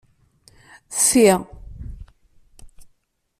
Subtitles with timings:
[0.99, 1.27] Ffi.